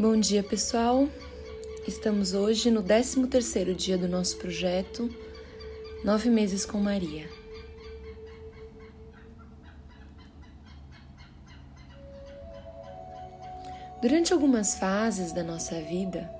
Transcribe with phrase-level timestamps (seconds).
[0.00, 1.06] Bom dia, pessoal.
[1.86, 5.14] Estamos hoje no 13º dia do nosso projeto
[6.02, 7.28] Nove Meses com Maria.
[14.00, 16.30] Durante algumas fases da nossa vida,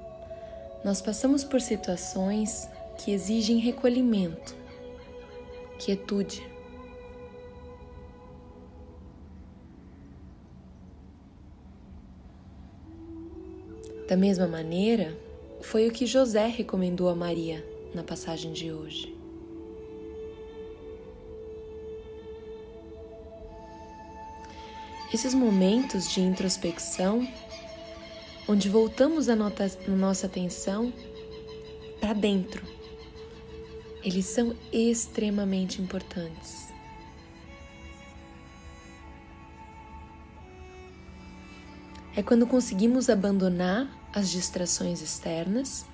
[0.82, 4.56] nós passamos por situações que exigem recolhimento,
[5.78, 6.42] quietude.
[14.10, 15.16] Da mesma maneira,
[15.60, 17.64] foi o que José recomendou a Maria
[17.94, 19.16] na passagem de hoje.
[25.14, 27.24] Esses momentos de introspecção,
[28.48, 30.92] onde voltamos a nossa atenção
[32.00, 32.66] para dentro,
[34.02, 36.68] eles são extremamente importantes.
[42.16, 45.84] É quando conseguimos abandonar as distrações externas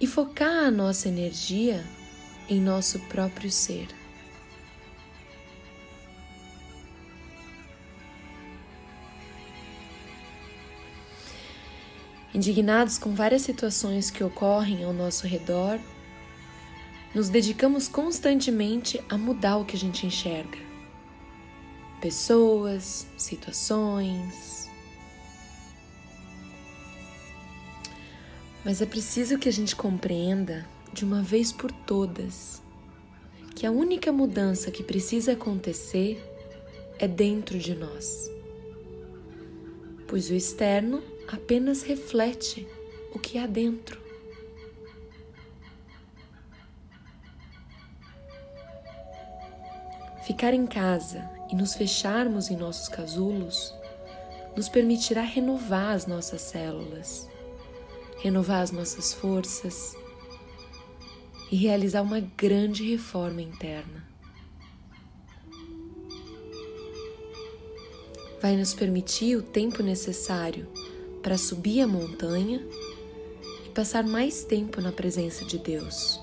[0.00, 1.84] e focar a nossa energia
[2.48, 3.88] em nosso próprio ser.
[12.34, 15.78] Indignados com várias situações que ocorrem ao nosso redor,
[17.14, 20.58] nos dedicamos constantemente a mudar o que a gente enxerga.
[22.00, 24.61] Pessoas, situações,
[28.64, 32.62] Mas é preciso que a gente compreenda de uma vez por todas
[33.56, 36.22] que a única mudança que precisa acontecer
[36.98, 38.30] é dentro de nós,
[40.06, 42.66] pois o externo apenas reflete
[43.12, 44.00] o que há dentro.
[50.24, 53.74] Ficar em casa e nos fecharmos em nossos casulos
[54.56, 57.31] nos permitirá renovar as nossas células
[58.22, 59.96] renovar as nossas forças
[61.50, 64.06] e realizar uma grande reforma interna.
[68.40, 70.68] Vai nos permitir o tempo necessário
[71.20, 72.64] para subir a montanha
[73.66, 76.20] e passar mais tempo na presença de Deus.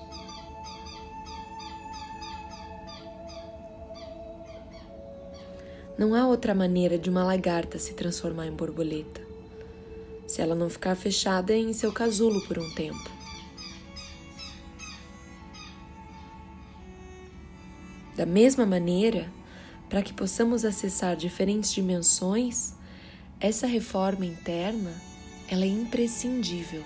[5.98, 9.29] Não há outra maneira de uma lagarta se transformar em borboleta
[10.30, 13.10] se ela não ficar fechada em seu casulo por um tempo.
[18.16, 19.28] Da mesma maneira,
[19.88, 22.74] para que possamos acessar diferentes dimensões,
[23.40, 24.94] essa reforma interna
[25.48, 26.84] ela é imprescindível.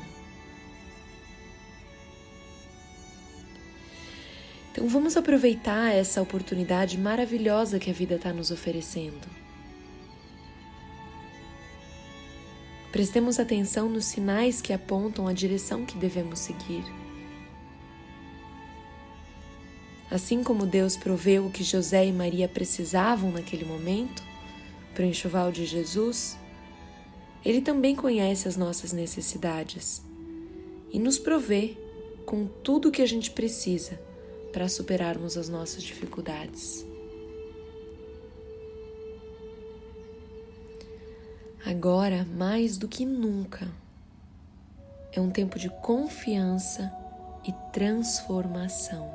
[4.72, 9.43] Então vamos aproveitar essa oportunidade maravilhosa que a vida está nos oferecendo.
[12.94, 16.84] Prestemos atenção nos sinais que apontam a direção que devemos seguir.
[20.08, 24.22] Assim como Deus proveu o que José e Maria precisavam naquele momento
[24.94, 26.38] para o enxoval de Jesus,
[27.44, 30.00] Ele também conhece as nossas necessidades
[30.92, 31.76] e nos provê
[32.24, 34.00] com tudo o que a gente precisa
[34.52, 36.86] para superarmos as nossas dificuldades.
[41.66, 43.72] Agora, mais do que nunca,
[45.10, 46.92] é um tempo de confiança
[47.42, 49.10] e transformação.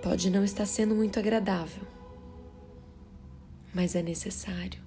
[0.00, 1.82] Pode não estar sendo muito agradável,
[3.74, 4.80] mas é necessário.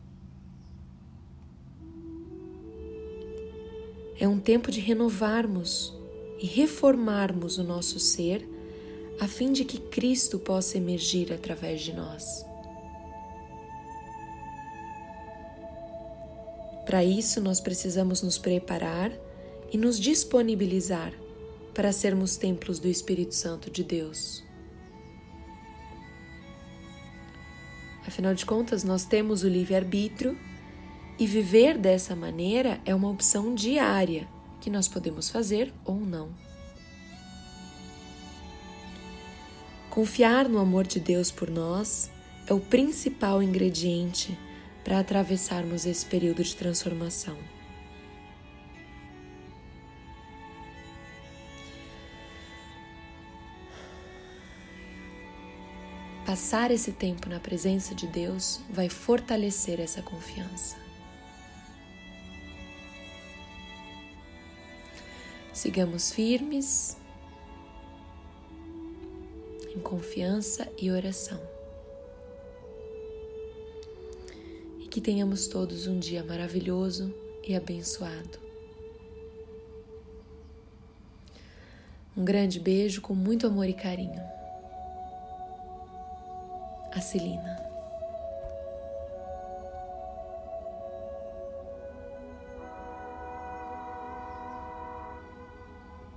[4.17, 5.93] É um tempo de renovarmos
[6.39, 8.54] e reformarmos o nosso ser
[9.19, 12.45] a fim de que Cristo possa emergir através de nós.
[16.85, 19.11] Para isso, nós precisamos nos preparar
[19.71, 21.13] e nos disponibilizar
[21.73, 24.43] para sermos templos do Espírito Santo de Deus.
[28.07, 30.37] Afinal de contas, nós temos o livre-arbítrio
[31.17, 34.27] e viver dessa maneira é uma opção diária
[34.61, 36.29] que nós podemos fazer ou não.
[39.95, 42.11] Confiar no amor de Deus por nós
[42.45, 44.37] é o principal ingrediente
[44.83, 47.37] para atravessarmos esse período de transformação.
[56.25, 60.75] Passar esse tempo na presença de Deus vai fortalecer essa confiança.
[65.53, 66.97] Sigamos firmes
[69.95, 71.39] confiança e oração.
[74.81, 77.15] E que tenhamos todos um dia maravilhoso
[77.47, 78.37] e abençoado.
[82.17, 84.21] Um grande beijo com muito amor e carinho.
[86.91, 87.64] A Celina.